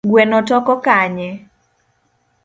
[0.09, 1.29] Gweno toko kanye?